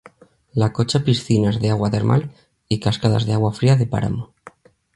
La 0.55 0.73
Cocha 0.73 1.03
piscinas 1.03 1.59
de 1.61 1.69
agua 1.69 1.91
termal 1.91 2.31
y 2.67 2.79
cascadas 2.79 3.27
de 3.27 3.33
agua 3.33 3.53
fría 3.53 3.75
de 3.75 3.85
páramo. 3.85 4.33